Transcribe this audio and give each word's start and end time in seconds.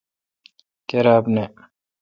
کیراب 0.87 1.25
نہ۔ 1.35 1.43